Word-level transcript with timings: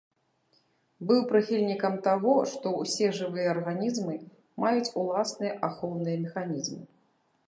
Быў 1.09 1.19
прыхільнікам 1.31 1.97
таго, 2.07 2.31
што 2.51 2.67
ўсе 2.83 3.07
жывыя 3.19 3.47
арганізмы 3.55 4.15
маюць 4.63 4.91
уласныя 5.03 5.53
ахоўныя 5.69 6.17
механізмы. 6.27 6.81